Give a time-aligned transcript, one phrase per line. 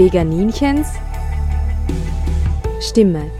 [0.00, 0.94] Veganinchens
[2.80, 3.30] Stimme.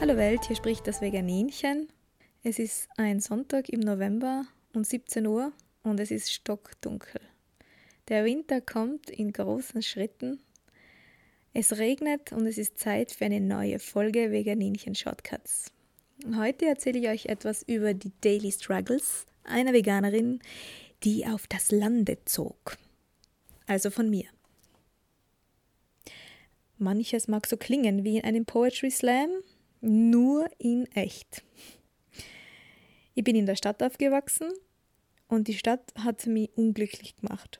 [0.00, 1.86] Hallo Welt, hier spricht das Veganinchen.
[2.42, 5.52] Es ist ein Sonntag im November um 17 Uhr
[5.84, 7.20] und es ist stockdunkel.
[8.08, 10.40] Der Winter kommt in großen Schritten.
[11.54, 15.72] Es regnet und es ist Zeit für eine neue Folge Veganinchen Shortcuts.
[16.36, 20.40] Heute erzähle ich euch etwas über die Daily Struggles einer Veganerin,
[21.04, 22.76] die auf das Lande zog.
[23.66, 24.26] Also von mir.
[26.76, 29.30] Manches mag so klingen wie in einem Poetry Slam,
[29.80, 31.42] nur in echt.
[33.14, 34.52] Ich bin in der Stadt aufgewachsen
[35.28, 37.58] und die Stadt hat mich unglücklich gemacht.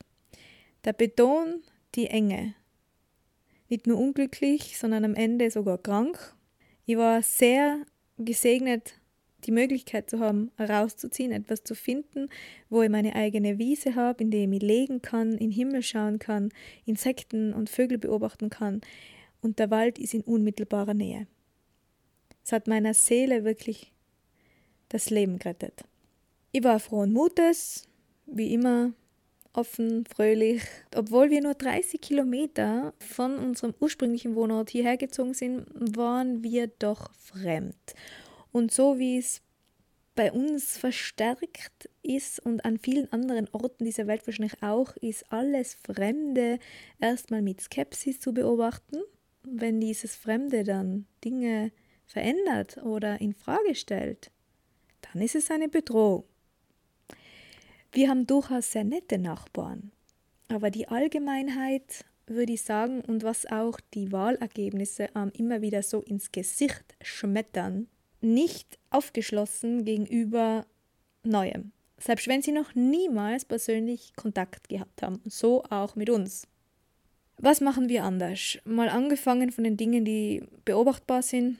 [0.84, 1.62] Der Beton,
[1.94, 2.54] die Enge.
[3.68, 6.34] Nicht nur unglücklich, sondern am Ende sogar krank.
[6.86, 7.84] Ich war sehr
[8.16, 8.98] gesegnet,
[9.44, 12.28] die Möglichkeit zu haben, rauszuziehen, etwas zu finden,
[12.70, 15.82] wo ich meine eigene Wiese habe, in der ich mich legen kann, in den Himmel
[15.82, 16.50] schauen kann,
[16.86, 18.80] Insekten und Vögel beobachten kann.
[19.40, 21.26] Und der Wald ist in unmittelbarer Nähe.
[22.44, 23.92] Es hat meiner Seele wirklich
[24.88, 25.84] das Leben gerettet.
[26.50, 27.86] Ich war frohen Mutes,
[28.26, 28.92] wie immer
[29.58, 30.62] offen, fröhlich.
[30.94, 37.12] Obwohl wir nur 30 Kilometer von unserem ursprünglichen Wohnort hierher gezogen sind, waren wir doch
[37.14, 37.94] fremd.
[38.52, 39.42] Und so wie es
[40.14, 45.74] bei uns verstärkt ist und an vielen anderen Orten dieser Welt wahrscheinlich auch, ist alles
[45.74, 46.58] Fremde
[47.00, 48.98] erstmal mit Skepsis zu beobachten.
[49.42, 51.72] Wenn dieses Fremde dann Dinge
[52.06, 54.30] verändert oder in Frage stellt,
[55.02, 56.24] dann ist es eine Bedrohung.
[57.92, 59.92] Wir haben durchaus sehr nette Nachbarn.
[60.48, 66.00] Aber die Allgemeinheit, würde ich sagen, und was auch die Wahlergebnisse ähm, immer wieder so
[66.00, 67.88] ins Gesicht schmettern,
[68.20, 70.66] nicht aufgeschlossen gegenüber
[71.22, 71.72] Neuem.
[71.98, 75.20] Selbst wenn sie noch niemals persönlich Kontakt gehabt haben.
[75.24, 76.46] So auch mit uns.
[77.38, 78.58] Was machen wir anders?
[78.64, 81.58] Mal angefangen von den Dingen, die beobachtbar sind,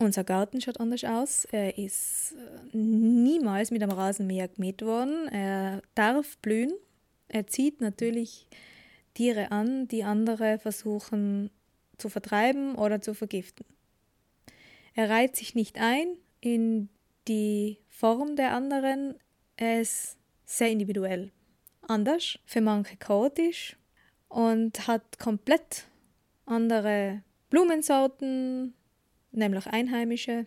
[0.00, 1.44] unser Garten schaut anders aus.
[1.52, 2.76] Er ist äh,
[3.22, 5.28] niemals mit einem Rasenmäher gemäht worden.
[5.28, 6.72] Er darf blühen.
[7.28, 8.48] Er zieht natürlich
[9.14, 11.50] Tiere an, die andere versuchen
[11.98, 13.66] zu vertreiben oder zu vergiften.
[14.94, 16.88] Er reiht sich nicht ein in
[17.28, 19.14] die Form der anderen.
[19.56, 21.30] Er ist sehr individuell.
[21.82, 23.76] Anders, für manche chaotisch
[24.28, 25.86] und hat komplett
[26.46, 28.74] andere Blumensorten,
[29.32, 30.46] nämlich Einheimische.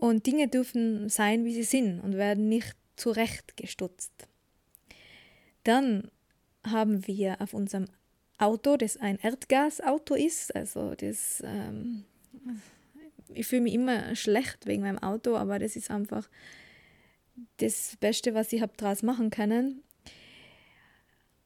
[0.00, 4.10] Und Dinge dürfen sein, wie sie sind und werden nicht zurechtgestutzt.
[5.62, 6.10] Dann
[6.66, 7.84] haben wir auf unserem
[8.38, 12.04] Auto, das ein Erdgasauto ist, also das, ähm,
[13.34, 16.30] ich fühle mich immer schlecht wegen meinem Auto, aber das ist einfach
[17.58, 19.82] das Beste, was ich habe daraus machen können.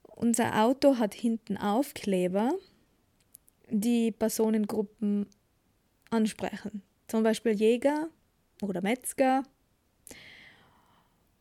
[0.03, 2.53] Unser Auto hat hinten Aufkleber,
[3.69, 5.27] die Personengruppen
[6.09, 6.83] ansprechen.
[7.09, 8.09] Zum Beispiel Jäger
[8.61, 9.43] oder Metzger.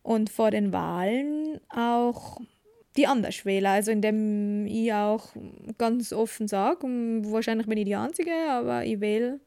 [0.02, 2.40] Und vor den Wahlen auch
[2.96, 5.28] die Anderswähler, also indem ich auch
[5.78, 9.40] ganz offen sage, wahrscheinlich bin ich die Einzige, aber ich wähle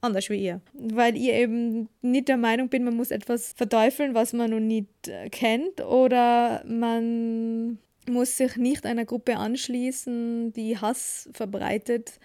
[0.00, 0.60] anders wie ihr.
[0.74, 5.08] Weil ich eben nicht der Meinung bin, man muss etwas verteufeln, was man noch nicht
[5.08, 7.78] äh, kennt, oder man
[8.08, 12.18] muss sich nicht einer Gruppe anschließen, die Hass verbreitet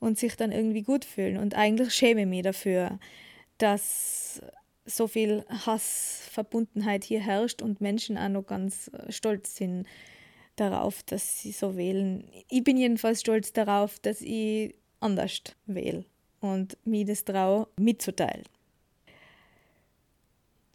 [0.00, 1.38] und sich dann irgendwie gut fühlen.
[1.38, 2.98] Und eigentlich schäme ich mich dafür,
[3.58, 4.40] dass
[4.86, 9.86] so viel Hassverbundenheit hier herrscht und Menschen auch noch ganz äh, stolz sind
[10.56, 12.28] darauf, dass sie so wählen.
[12.48, 16.04] Ich bin jedenfalls stolz darauf, dass ich anders wähle
[16.40, 18.44] und mir das traue mitzuteilen.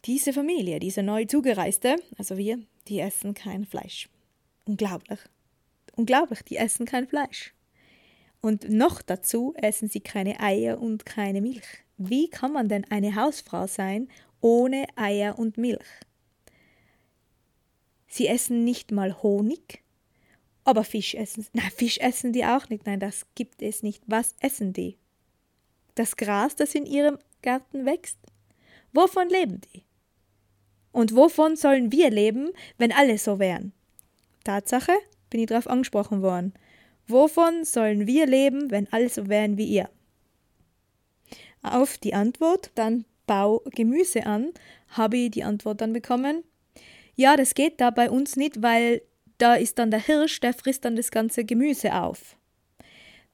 [0.04, 2.58] Diese Familie, diese neu zugereiste, also wir,
[2.88, 4.08] die essen kein Fleisch.
[4.66, 5.18] Unglaublich.
[5.96, 7.54] Unglaublich, die essen kein Fleisch.
[8.40, 11.83] Und noch dazu essen sie keine Eier und keine Milch.
[11.96, 14.08] Wie kann man denn eine Hausfrau sein
[14.40, 15.84] ohne Eier und Milch?
[18.08, 19.82] Sie essen nicht mal Honig,
[20.64, 21.46] aber Fisch essen.
[21.52, 22.86] Nein, Fisch essen die auch nicht.
[22.86, 24.02] Nein, das gibt es nicht.
[24.06, 24.98] Was essen die?
[25.94, 28.18] Das Gras, das in ihrem Garten wächst?
[28.92, 29.84] Wovon leben die?
[30.92, 33.72] Und wovon sollen wir leben, wenn alle so wären?
[34.44, 34.92] Tatsache,
[35.30, 36.54] bin ich darauf angesprochen worden.
[37.08, 39.90] Wovon sollen wir leben, wenn alle so wären wie ihr?
[41.64, 44.52] Auf die Antwort, dann bau Gemüse an,
[44.88, 46.44] habe ich die Antwort dann bekommen.
[47.16, 49.00] Ja, das geht da bei uns nicht, weil
[49.38, 52.36] da ist dann der Hirsch, der frisst dann das ganze Gemüse auf.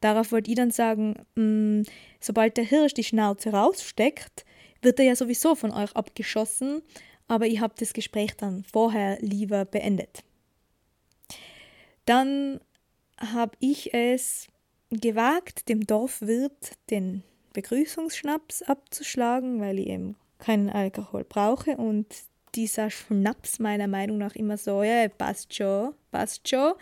[0.01, 1.83] Darauf wollte ich dann sagen, mh, mm,
[2.21, 4.45] sobald der Hirsch die Schnauze raussteckt,
[4.81, 6.83] wird er ja sowieso von euch abgeschossen,
[7.27, 10.23] aber ich habe das Gespräch dann vorher lieber beendet.
[12.07, 12.61] Dann
[13.19, 14.47] habe ich es
[14.91, 22.07] gewagt, dem Dorfwirt den Begrüßungsschnaps abzuschlagen, weil ich eben keinen Alkohol brauche und
[22.55, 26.73] dieser Schnaps meiner Meinung nach immer so, ja, passt schon, passt schon.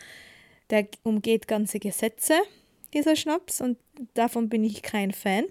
[0.70, 2.34] Der umgeht ganze Gesetze,
[2.92, 3.78] dieser Schnaps, und
[4.14, 5.44] davon bin ich kein Fan.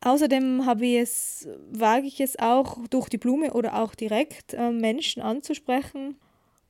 [0.00, 4.70] Außerdem habe ich es, wage ich es auch durch die Blume oder auch direkt äh,
[4.70, 6.16] Menschen anzusprechen,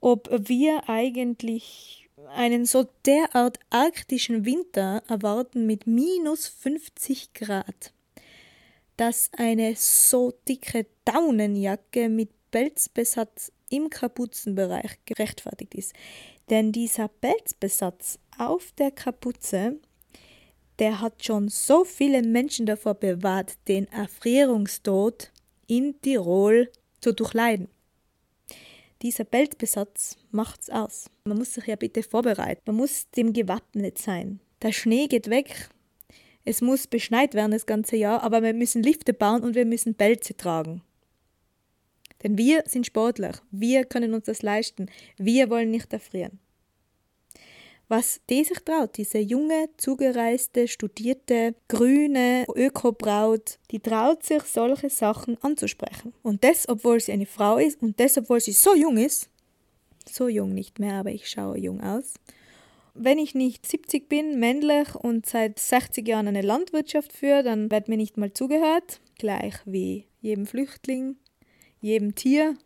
[0.00, 7.92] ob wir eigentlich einen so derart arktischen Winter erwarten mit minus 50 Grad,
[8.96, 15.92] dass eine so dicke Daunenjacke mit Pelzbesatz im Kapuzenbereich gerechtfertigt ist.
[16.50, 19.80] Denn dieser Pelzbesatz auf der Kapuze,
[20.78, 25.32] der hat schon so viele Menschen davor bewahrt, den Erfrierungstod
[25.66, 26.70] in Tirol
[27.00, 27.68] zu durchleiden.
[29.02, 31.10] Dieser Pelzbesatz macht's aus.
[31.24, 32.62] Man muss sich ja bitte vorbereiten.
[32.66, 34.40] Man muss dem gewappnet sein.
[34.62, 35.68] Der Schnee geht weg.
[36.44, 39.94] Es muss beschneit werden das ganze Jahr, aber wir müssen Lifte bauen und wir müssen
[39.94, 40.82] Pelze tragen.
[42.22, 44.86] Denn wir sind Sportler, wir können uns das leisten,
[45.18, 46.38] wir wollen nicht erfrieren.
[47.88, 55.40] Was die sich traut, diese junge, zugereiste, studierte, grüne Ökobraut, die traut sich, solche Sachen
[55.40, 56.12] anzusprechen.
[56.22, 59.30] Und das, obwohl sie eine Frau ist und das, obwohl sie so jung ist.
[60.08, 62.14] So jung nicht mehr, aber ich schaue jung aus.
[62.94, 67.88] Wenn ich nicht 70 bin, männlich und seit 60 Jahren eine Landwirtschaft führe, dann wird
[67.88, 71.16] mir nicht mal zugehört, gleich wie jedem Flüchtling,
[71.80, 72.56] jedem Tier.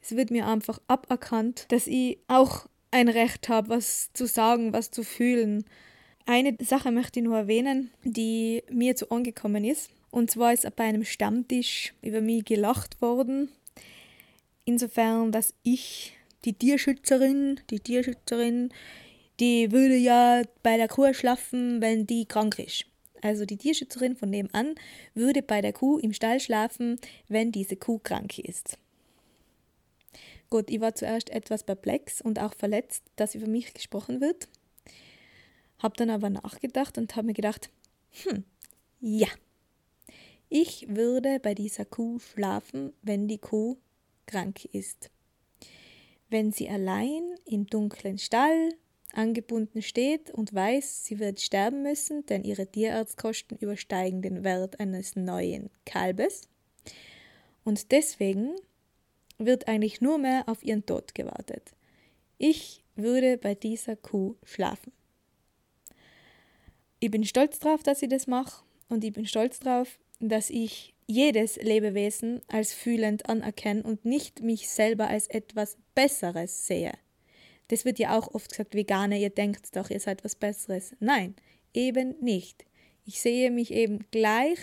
[0.00, 4.92] Es wird mir einfach aberkannt, dass ich auch ein Recht habe, was zu sagen, was
[4.92, 5.64] zu fühlen.
[6.26, 9.90] Eine Sache möchte ich nur erwähnen, die mir zu Ohren gekommen ist.
[10.10, 13.48] Und zwar ist bei einem Stammtisch über mich gelacht worden.
[14.64, 16.12] Insofern, dass ich,
[16.44, 18.70] die Tierschützerin, die Tierschützerin,
[19.40, 22.84] die würde ja bei der Kuh schlafen, wenn die krank ist.
[23.22, 24.74] Also die Tierschützerin von nebenan
[25.14, 26.98] würde bei der Kuh im Stall schlafen,
[27.28, 28.76] wenn diese Kuh krank ist.
[30.52, 34.48] Gut, ich war zuerst etwas perplex und auch verletzt, dass über mich gesprochen wird.
[35.78, 37.70] Habe dann aber nachgedacht und habe mir gedacht,
[38.22, 38.44] hm,
[39.00, 39.28] ja,
[40.50, 43.78] ich würde bei dieser Kuh schlafen, wenn die Kuh
[44.26, 45.08] krank ist.
[46.28, 48.74] Wenn sie allein im dunklen Stall
[49.14, 55.16] angebunden steht und weiß, sie wird sterben müssen, denn ihre Tierarztkosten übersteigen den Wert eines
[55.16, 56.42] neuen Kalbes.
[57.64, 58.54] Und deswegen
[59.46, 61.72] wird eigentlich nur mehr auf ihren Tod gewartet.
[62.38, 64.92] Ich würde bei dieser Kuh schlafen.
[67.00, 70.94] Ich bin stolz darauf, dass ich das mache und ich bin stolz darauf, dass ich
[71.06, 76.92] jedes Lebewesen als fühlend anerkenne und nicht mich selber als etwas Besseres sehe.
[77.68, 80.94] Das wird ja auch oft gesagt, Veganer, ihr denkt doch, ihr seid was Besseres.
[81.00, 81.34] Nein,
[81.74, 82.64] eben nicht.
[83.04, 84.58] Ich sehe mich eben gleich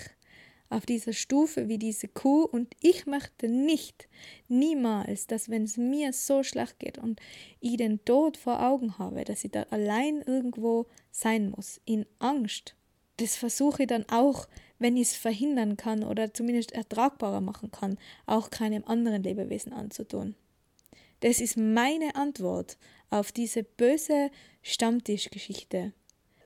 [0.69, 4.07] auf dieser Stufe wie diese Kuh und ich möchte nicht,
[4.47, 7.19] niemals, dass wenn es mir so schlecht geht und
[7.59, 12.75] ich den Tod vor Augen habe, dass ich da allein irgendwo sein muss, in Angst.
[13.17, 14.47] Das versuche ich dann auch,
[14.77, 20.35] wenn ich es verhindern kann oder zumindest ertragbarer machen kann, auch keinem anderen Lebewesen anzutun.
[21.19, 22.77] Das ist meine Antwort
[23.09, 25.93] auf diese böse Stammtischgeschichte.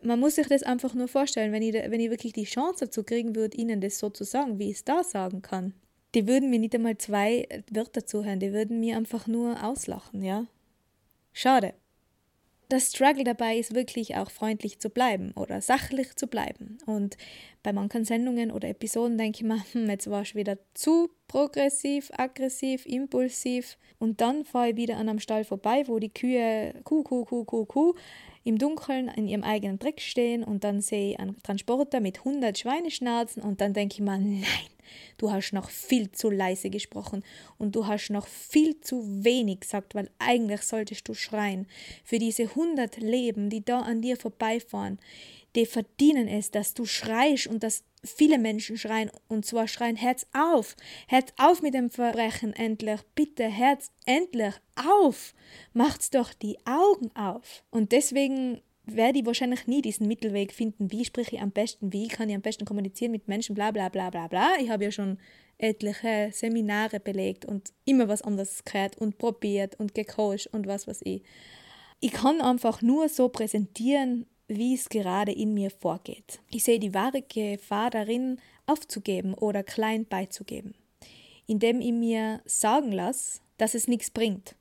[0.03, 3.03] Man muss sich das einfach nur vorstellen, wenn ich, wenn ich wirklich die Chance dazu
[3.03, 5.73] kriegen würde, ihnen das so zu sagen, wie ich es da sagen kann.
[6.13, 10.45] Die würden mir nicht einmal zwei Wörter zuhören, die würden mir einfach nur auslachen, ja.
[11.31, 11.73] Schade.
[12.69, 16.77] Das Struggle dabei ist wirklich auch freundlich zu bleiben oder sachlich zu bleiben.
[16.85, 17.17] Und
[17.61, 22.09] bei manchen Sendungen oder Episoden denke ich mir, hm, jetzt war ich wieder zu progressiv,
[22.17, 23.77] aggressiv, impulsiv.
[23.99, 27.43] Und dann fahre ich wieder an einem Stall vorbei, wo die Kühe, Kuh, Kuh, Kuh,
[27.45, 27.93] Kuh, Kuh,
[28.43, 32.57] im Dunkeln in ihrem eigenen Dreck stehen und dann sehe ich einen Transporter mit 100
[32.57, 34.43] Schweineschnauzen und dann denke ich mir, nein,
[35.17, 37.23] du hast noch viel zu leise gesprochen
[37.57, 41.67] und du hast noch viel zu wenig gesagt, weil eigentlich solltest du schreien.
[42.03, 44.99] Für diese 100 Leben, die da an dir vorbeifahren,
[45.55, 50.25] die verdienen es, dass du schreist und dass viele Menschen schreien und zwar schreien Herz
[50.33, 50.75] auf,
[51.07, 55.33] Herz auf mit dem Verbrechen endlich, bitte Herz endlich auf,
[55.73, 57.63] macht's doch die Augen auf.
[57.69, 62.07] Und deswegen werde ich wahrscheinlich nie diesen Mittelweg finden, wie spreche ich am besten, wie
[62.07, 64.51] kann ich am besten kommunizieren mit Menschen, bla bla bla bla bla.
[64.59, 65.17] Ich habe ja schon
[65.57, 71.01] etliche Seminare belegt und immer was anderes gehört und probiert und gecoacht und was weiß
[71.03, 71.23] ich.
[71.99, 76.41] Ich kann einfach nur so präsentieren, wie es gerade in mir vorgeht.
[76.51, 80.75] Ich sehe die wahre Gefahr darin, aufzugeben oder klein beizugeben,
[81.47, 84.55] indem ich mir sagen lasse, dass es nichts bringt.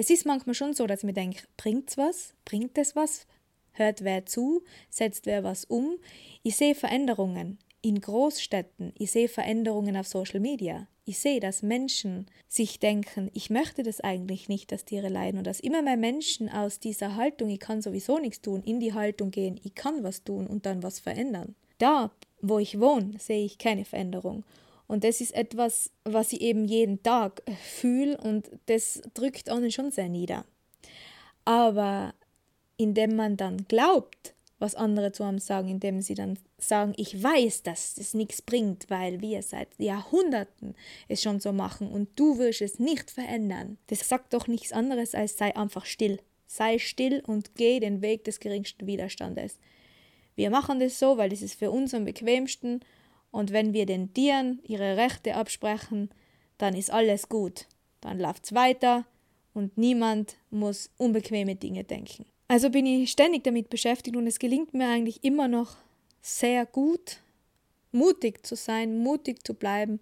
[0.00, 2.32] Es ist manchmal schon so, dass ich mir denke, bringt's was?
[2.44, 3.26] Bringt es was?
[3.72, 4.62] Hört wer zu?
[4.90, 5.96] Setzt wer was um?
[6.44, 10.86] Ich sehe Veränderungen in Großstädten, ich sehe Veränderungen auf Social Media.
[11.04, 15.48] Ich sehe, dass Menschen sich denken, ich möchte das eigentlich nicht, dass Tiere leiden und
[15.48, 19.32] dass immer mehr Menschen aus dieser Haltung, ich kann sowieso nichts tun, in die Haltung
[19.32, 21.56] gehen, ich kann was tun und dann was verändern.
[21.78, 24.44] Da, wo ich wohne, sehe ich keine Veränderung.
[24.88, 29.92] Und das ist etwas, was ich eben jeden Tag fühle und das drückt einen schon
[29.92, 30.44] sehr nieder.
[31.44, 32.14] Aber
[32.78, 37.62] indem man dann glaubt, was andere zu einem sagen, indem sie dann sagen, ich weiß,
[37.62, 40.74] dass das nichts bringt, weil wir seit Jahrhunderten
[41.06, 43.78] es schon so machen und du wirst es nicht verändern.
[43.88, 46.18] Das sagt doch nichts anderes als sei einfach still.
[46.46, 49.58] Sei still und geh den Weg des geringsten Widerstandes.
[50.34, 52.80] Wir machen das so, weil das ist für uns am bequemsten
[53.30, 56.10] und wenn wir den Tieren ihre Rechte absprechen,
[56.58, 57.66] dann ist alles gut.
[58.00, 59.06] Dann läuft's weiter
[59.54, 62.26] und niemand muss unbequeme Dinge denken.
[62.48, 65.76] Also bin ich ständig damit beschäftigt und es gelingt mir eigentlich immer noch
[66.22, 67.18] sehr gut,
[67.92, 70.00] mutig zu sein, mutig zu bleiben,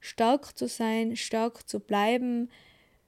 [0.00, 2.50] stark zu sein, stark zu bleiben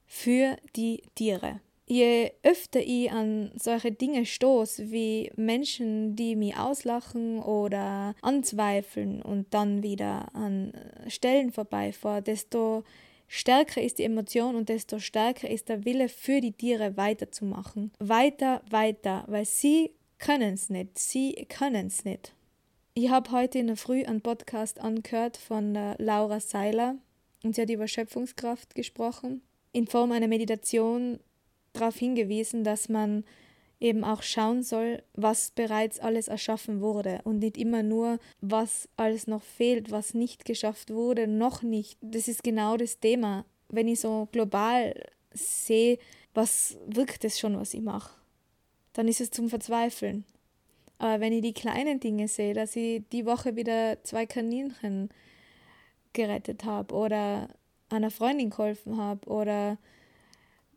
[0.07, 1.61] für die Tiere.
[1.91, 9.53] Je öfter ich an solche Dinge stoße, wie Menschen, die mich auslachen oder anzweifeln und
[9.53, 10.73] dann wieder an
[11.09, 12.85] Stellen vorbeifahre, desto
[13.27, 17.91] stärker ist die Emotion und desto stärker ist der Wille für die Tiere weiterzumachen.
[17.99, 20.97] Weiter, weiter, weil sie können es nicht.
[20.97, 22.35] Sie können es nicht.
[22.95, 26.95] Ich habe heute in der Früh einen Podcast angehört von Laura Seiler
[27.43, 29.43] und sie hat über Schöpfungskraft gesprochen.
[29.73, 31.19] In Form einer Meditation
[31.73, 33.25] darauf hingewiesen, dass man
[33.81, 39.27] eben auch schauen soll, was bereits alles erschaffen wurde und nicht immer nur, was alles
[39.27, 41.99] noch fehlt, was nicht geschafft wurde, noch nicht.
[42.03, 43.47] Das ist genau das Thema.
[43.69, 44.95] Wenn ich so global
[45.33, 45.99] sehe,
[46.35, 48.13] was wirkt es schon, was ich mache,
[48.93, 50.25] dann ist es zum Verzweifeln.
[50.99, 55.09] Aber wenn ich die kleinen Dinge sehe, dass ich die Woche wieder zwei Kaninchen
[56.13, 57.49] gerettet habe oder
[57.89, 59.79] einer Freundin geholfen habe oder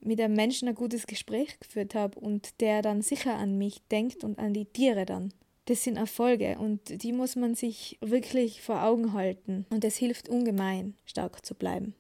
[0.04, 4.24] mit einem Menschen ein gutes Gespräch geführt habe und der dann sicher an mich denkt
[4.24, 5.34] und an die Tiere dann.
[5.66, 10.28] Das sind Erfolge und die muss man sich wirklich vor Augen halten und es hilft
[10.28, 11.96] ungemein, stark zu bleiben.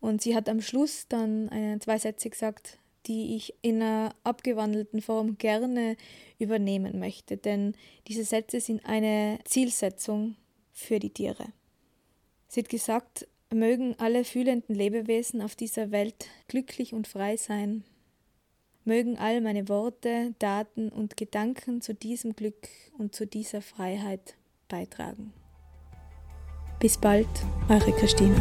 [0.00, 5.02] Und sie hat am Schluss dann eine, zwei Sätze gesagt, die ich in einer abgewandelten
[5.02, 5.96] Form gerne
[6.38, 7.74] übernehmen möchte, denn
[8.06, 10.36] diese Sätze sind eine Zielsetzung
[10.72, 11.46] für die Tiere.
[12.48, 17.82] Sie hat gesagt, Mögen alle fühlenden Lebewesen auf dieser Welt glücklich und frei sein.
[18.84, 24.34] Mögen all meine Worte, Daten und Gedanken zu diesem Glück und zu dieser Freiheit
[24.68, 25.32] beitragen.
[26.78, 27.28] Bis bald,
[27.70, 28.36] eure Christina.